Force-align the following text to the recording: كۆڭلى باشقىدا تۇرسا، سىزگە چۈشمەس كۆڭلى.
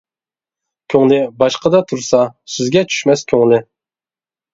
كۆڭلى 0.93 1.19
باشقىدا 1.43 1.81
تۇرسا، 1.91 2.21
سىزگە 2.55 2.83
چۈشمەس 2.95 3.23
كۆڭلى. 3.33 3.61